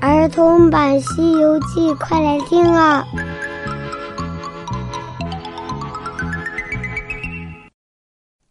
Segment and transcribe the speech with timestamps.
[0.00, 3.04] 儿童版《西游记》，快来听啊！《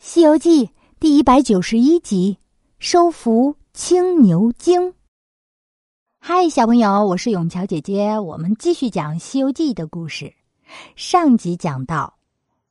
[0.00, 0.66] 西游记》
[0.98, 2.38] 第一百九十一集：
[2.80, 4.94] 收服青牛精。
[6.18, 10.34] 嗨，小朋友，我是永桥姐姐，我们继续讲《西游记》的故事。
[10.96, 12.14] 上集讲到，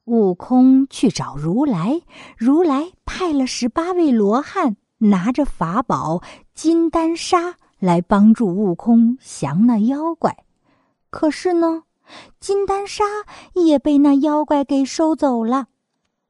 [0.04, 2.02] 悟空去找如来，
[2.38, 6.22] 如来派了十八位罗汉，拿着法宝
[6.54, 7.56] 金丹砂。
[7.80, 10.46] 来帮助悟空降那妖怪，
[11.10, 11.84] 可是呢，
[12.40, 13.04] 金丹砂
[13.54, 15.68] 也被那妖怪给收走了。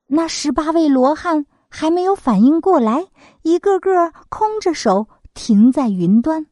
[0.08, 3.08] 那十八位罗汉还没有反应过来，
[3.44, 6.48] 一个个空着手停在云端。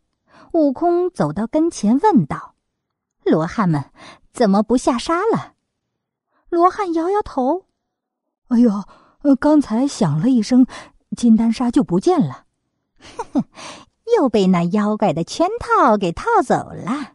[0.53, 2.53] 悟空走到跟前问道
[3.25, 3.83] ：“罗汉们
[4.31, 5.53] 怎么不下沙了？”
[6.49, 7.65] 罗汉摇摇头
[8.49, 8.71] ：“哎呦，
[9.39, 10.65] 刚才响了一声，
[11.17, 12.45] 金丹砂就不见了。”
[13.17, 13.45] 呵呵。
[14.23, 17.11] 又被那妖怪的圈套给套走了。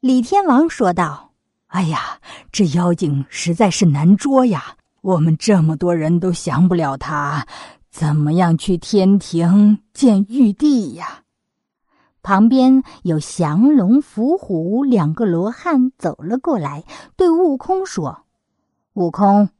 [0.00, 1.32] 李天王说道
[1.68, 4.76] ：“哎呀，这妖精实在是难捉呀！
[5.02, 7.46] 我们这么多人都降不了他，
[7.88, 11.22] 怎么样去天庭见玉帝呀？”
[12.20, 16.82] 旁边有降龙伏虎两个罗汉走了过来，
[17.16, 18.24] 对悟空说
[18.94, 19.50] ：“悟空，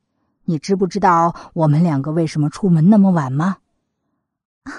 [0.45, 3.59] 你知不知道我们两个为什么出门那么晚吗？”
[4.67, 4.75] 哈。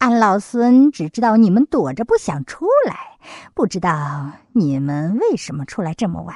[0.00, 3.18] 俺老孙只知道你们躲着不想出来，
[3.52, 6.34] 不知道你们为什么出来这么晚。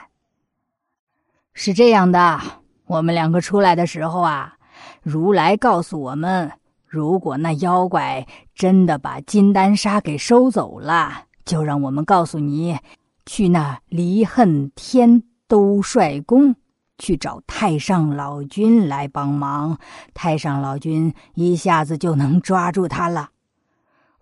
[1.55, 2.39] 是这样的，
[2.85, 4.59] 我们两个出来的时候啊，
[5.03, 6.53] 如来告诉我们，
[6.87, 12.79] 如果那妖怪真的把金丹砂给收走了，就让我们告诉你，
[13.25, 16.55] 去那离恨天兜率宫
[16.99, 19.79] 去找太上老君来帮忙，
[20.13, 23.31] 太上老君一下子就能抓住他了。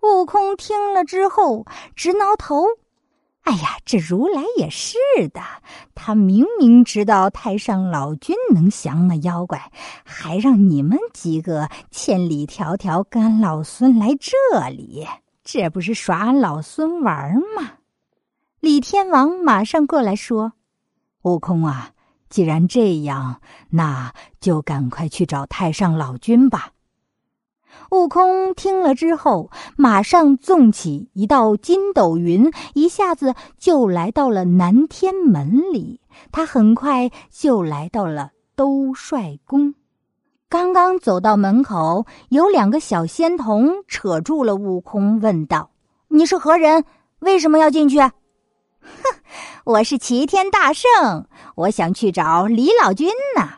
[0.03, 1.65] 悟空听了之后
[1.95, 2.65] 直挠头，
[3.43, 4.97] 哎呀，这如来也是
[5.33, 5.41] 的，
[5.95, 9.71] 他明明知道太上老君能降那妖怪，
[10.03, 14.37] 还让你们几个千里迢迢跟俺老孙来这
[14.69, 15.07] 里，
[15.43, 17.73] 这不是耍俺老孙玩吗？
[18.59, 20.53] 李天王马上过来说
[21.23, 21.91] ：“悟空啊，
[22.29, 23.41] 既然这样，
[23.71, 26.71] 那就赶快去找太上老君吧。”
[27.91, 36.01] 悟空听了之后，马上纵起一道筋斗云，一下子就来到了南天门里。
[36.31, 39.75] 他很快就来到了兜率宫。
[40.49, 45.71] 刚刚走到门口，有两个小仙童扯住了悟空，问道
[46.09, 46.85] ：“你是何人？
[47.19, 48.11] 为什么要进去？”“哼，
[49.65, 53.49] 我是齐天大圣，我想去找李老君呢。”“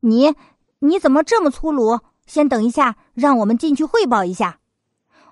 [0.00, 0.34] 你，
[0.80, 2.00] 你怎么这么粗鲁？”
[2.32, 4.60] 先等一下，让我们进去汇报一下。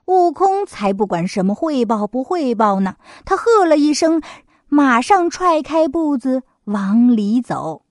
[0.04, 4.20] 悟空才不管什么汇报不汇报呢，他喝了一声，
[4.68, 7.86] 马上踹开步子往里走。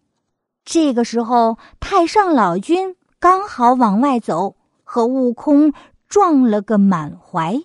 [0.63, 5.73] 这个时候，太上老君刚好往外走，和悟空
[6.07, 7.59] 撞了个满怀。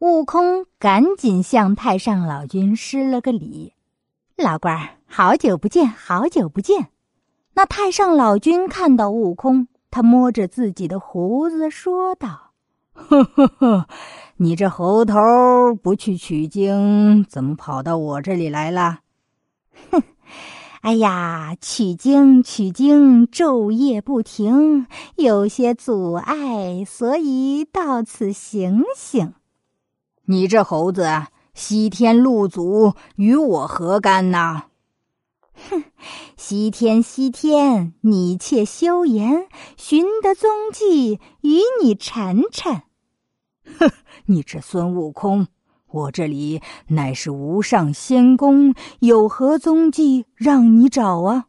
[0.00, 3.74] 悟空赶紧向太上老君施了个礼
[4.36, 6.88] ：“老官儿，好久不见，好久不见。”
[7.54, 9.68] 那太上老君看到悟空。
[9.96, 12.50] 他摸着自己的胡子说道
[12.92, 13.88] ：“呵呵呵，
[14.36, 18.98] 你这猴头不去取经，怎么跑到我这里来了
[19.90, 20.02] ？”“哼，
[20.82, 24.86] 哎呀，取经取经，昼夜不停，
[25.16, 29.32] 有些阻碍，所以到此醒醒。
[30.28, 31.08] ”“你这猴子，
[31.54, 34.64] 西天路祖与我何干呐？”
[35.70, 35.84] 哼，
[36.36, 42.84] 西天西天，你且休言，寻得踪迹与你缠缠。
[43.78, 43.90] 哼，
[44.26, 45.48] 你这孙悟空，
[45.90, 51.46] 我这里乃是无上仙宫，有何踪迹让你找啊？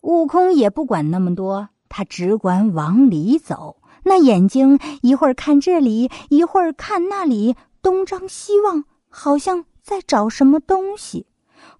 [0.00, 3.82] 悟空也不管那么多，他只管往里走。
[4.04, 11.26] 那眼睛一会儿看这里，一会儿看那里，东张西望，好像在找什么东西。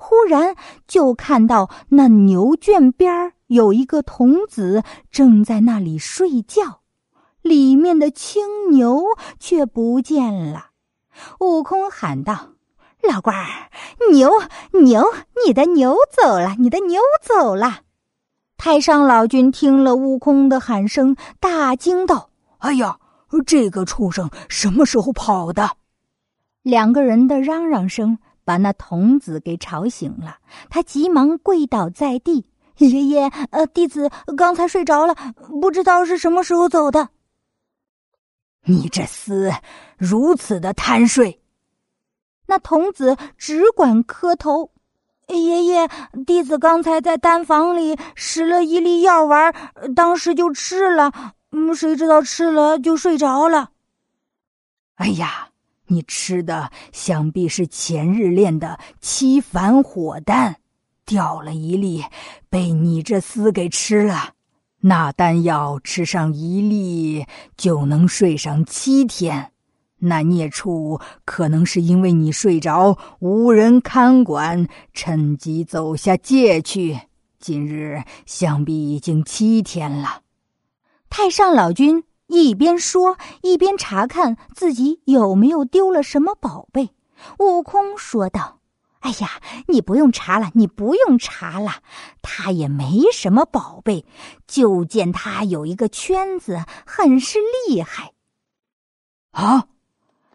[0.00, 0.54] 忽然
[0.86, 6.82] 就看到那牛圈边有一个童子正在那里睡觉，
[7.42, 9.02] 里面的青牛
[9.40, 10.68] 却不见了。
[11.40, 12.50] 悟空喊道
[13.02, 13.70] ：“老官儿，
[14.12, 14.30] 牛
[14.84, 15.04] 牛，
[15.44, 17.80] 你的牛走了，你的牛走了！”
[18.56, 22.98] 太上老君听了悟空的喊声，大惊道：“哎呀，
[23.44, 25.72] 这个畜生什么时候跑的？”
[26.62, 28.18] 两个人的嚷嚷声。
[28.48, 30.38] 把那童子给吵醒了，
[30.70, 32.46] 他急忙跪倒在地
[32.80, 35.14] ：“爷爷，呃，弟子刚才睡着了，
[35.60, 37.10] 不知道是什么时候走的。”
[38.64, 39.54] 你这厮
[39.98, 41.42] 如此的贪睡。
[42.46, 44.70] 那童子只管磕头
[45.28, 45.86] ：“爷爷，
[46.26, 49.54] 弟子刚才在丹房里拾了一粒药丸，
[49.94, 51.12] 当时就吃了。
[51.50, 53.72] 嗯，谁知道吃了就睡着了。”
[54.96, 55.47] 哎呀，
[55.88, 60.56] 你吃的想必是前日炼的七反火丹，
[61.04, 62.04] 掉了一粒，
[62.48, 64.34] 被你这厮给吃了。
[64.80, 67.26] 那丹药吃上一粒
[67.56, 69.50] 就能睡上七天，
[69.98, 76.96] 那孽畜可能是因为你睡着无人看管，趁机走下界去。
[77.40, 80.22] 今日想必已经七天了。
[81.08, 86.90] 太上老君一边说，一边查看自己有没有丢了什么宝贝。
[87.40, 88.60] 悟空说道。
[89.00, 91.82] 哎呀，你不用查了，你不用查了，
[92.20, 94.04] 他也没什么宝贝，
[94.46, 97.38] 就见他有一个圈子，很是
[97.68, 98.12] 厉害。
[99.30, 99.68] 啊！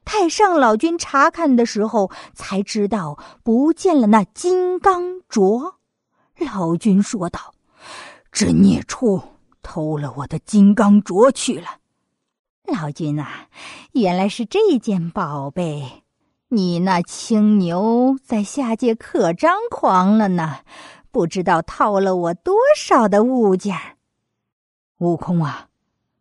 [0.06, 5.76] 太上老君查看的时候才知道不见了那金刚镯。
[6.38, 7.54] 老君说道
[8.32, 9.22] ：“这孽畜
[9.62, 11.68] 偷了我的金刚镯去了。”
[12.66, 13.50] 老君啊，
[13.92, 16.04] 原来是这件宝贝。
[16.48, 20.60] 你那青牛在下界可张狂了呢，
[21.12, 23.78] 不知道套了我多少的物件。
[25.00, 25.68] 悟空啊，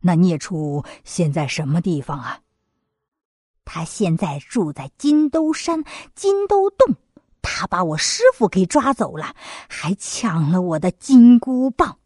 [0.00, 2.41] 那孽畜现在什么地方啊？
[3.65, 5.85] 他现在住在金兜山
[6.15, 6.97] 金兜洞，
[7.41, 9.37] 他把我师傅给抓走了，
[9.69, 11.99] 还抢了我的金箍棒。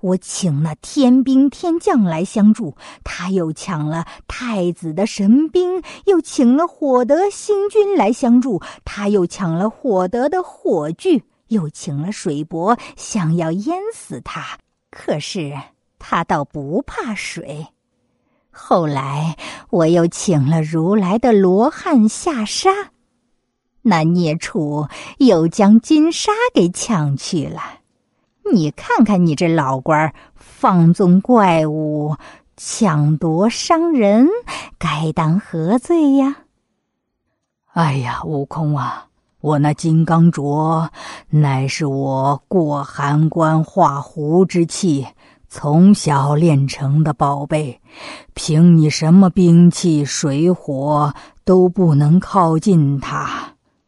[0.00, 14.58] 我请那天兵天将来相助，他又抢了太子的神兵，又请了火德星君来相助，他又抢了火德的火炬，又请了水伯，想要淹死他。
[14.90, 15.52] 可是
[15.98, 17.66] 他倒不怕水。
[18.50, 19.36] 后来
[19.70, 22.70] 我又请了如来的罗汉下沙，
[23.82, 24.86] 那孽畜
[25.18, 27.60] 又将金沙给抢去了。
[28.52, 32.16] 你看看，你这老官放纵怪物，
[32.56, 34.28] 抢夺伤人，
[34.78, 36.36] 该当何罪呀？
[37.72, 39.06] 哎呀，悟空啊，
[39.40, 40.88] 我那金刚镯
[41.30, 45.06] 乃是我过寒关化狐之气，
[45.48, 47.80] 从小练成的宝贝，
[48.34, 51.12] 凭你什么兵器、水火
[51.44, 53.43] 都不能靠近它。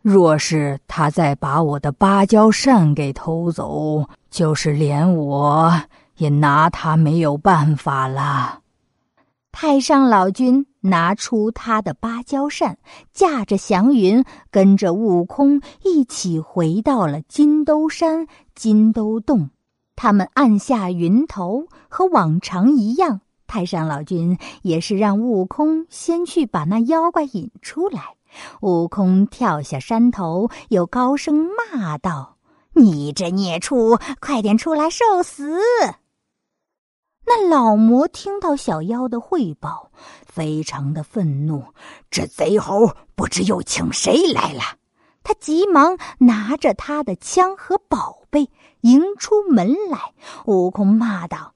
[0.09, 5.83] 若是他再把我的芭蕉扇给偷走，就是连我
[6.19, 8.61] 也拿他没有办法了。
[9.51, 12.79] 太上老君拿出他的芭蕉扇，
[13.13, 19.51] 驾着祥云，跟着悟空一起回到了金兜山金兜洞。
[19.97, 23.23] 他们按下云头，和往常一样。
[23.49, 28.16] 太上老君也是让悟空先去把那妖怪引出来。
[28.61, 32.37] 悟空跳下山头，又高声骂道
[32.75, 35.59] ：“你这孽畜，快点出来受死！”
[37.29, 39.91] 那老魔听到小妖的汇报，
[40.25, 41.65] 非常的愤怒。
[42.09, 44.63] 这贼猴不知又请谁来了？
[45.25, 48.49] 他急忙拿着他的枪和宝贝
[48.83, 50.15] 迎出门来。
[50.45, 51.56] 悟空骂道。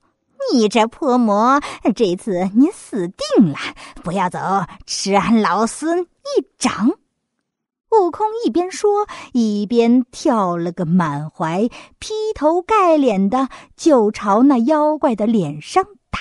[0.52, 1.60] 你这破魔，
[1.94, 3.58] 这次你死定了！
[4.02, 4.38] 不要走，
[4.87, 6.90] 吃俺老孙一掌！
[7.91, 16.20] 悟空一边说，一边跳了个满怀，劈头盖脸的就朝那妖怪的脸上打，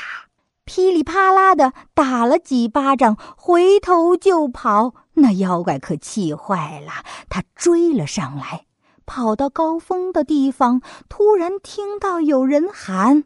[0.65, 4.94] 噼里啪啦的打了几巴掌，回头就跑。
[5.13, 6.91] 那妖怪可气坏了，
[7.29, 8.65] 他追了上来，
[9.05, 13.25] 跑到高峰的地方，突然听到有人喊。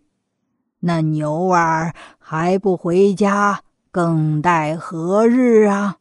[0.85, 5.95] 那牛儿还不回家，更待何日啊？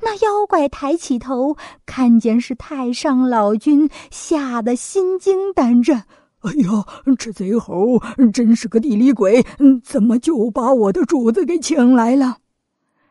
[0.00, 6.06] 那妖怪抬起头，看见是太上老君，吓得心惊胆战。
[6.40, 6.86] 哎呀，
[7.18, 8.00] 这贼猴
[8.32, 9.44] 真是个地里鬼，
[9.84, 12.38] 怎么就把我的主子给请来了？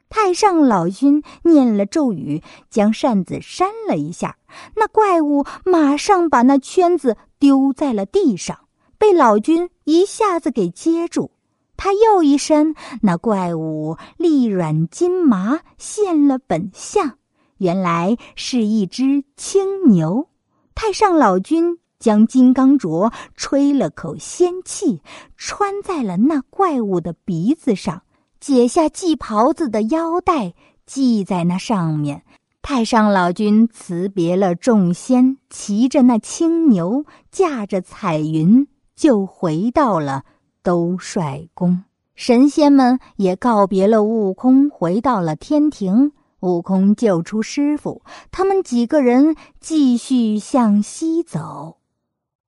[0.10, 2.42] 太上老君念了咒语，
[2.72, 4.38] 将扇子扇了一下，
[4.76, 8.65] 那怪物马上把那圈子丢在了地上。
[9.06, 11.30] 被老君一下子给接住，
[11.78, 17.20] 他又一伸，那怪物力软筋麻，现了本相，
[17.60, 20.28] 原来是一只青牛。
[20.74, 25.04] 太上老君将金刚镯吹了口仙气，
[25.38, 28.02] 穿在了那怪物的鼻子上，
[28.40, 30.56] 解下系袍子的腰带
[30.88, 32.24] 系在那上面。
[32.64, 38.68] 太上老君辞别了众仙，骑着那青牛，驾着彩云。
[38.96, 40.24] 就回到了
[40.64, 41.84] 兜率宫。
[42.16, 46.14] 神仙们也告别了悟空，回到了天庭。
[46.42, 51.80] 悟空救出师傅，他们几个人继续向西走。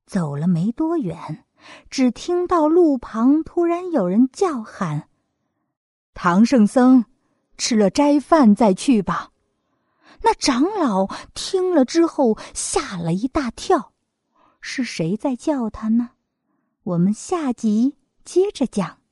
[0.05, 1.43] 走了没多远，
[1.89, 5.09] 只听到路旁突然有人叫喊
[6.13, 7.05] ：“唐圣僧，
[7.57, 9.31] 吃了斋饭再去吧。”
[10.21, 13.93] 那长老听了之后吓了一大跳，
[14.61, 16.11] 是谁在叫他呢？
[16.87, 19.06] 我们下集接着讲。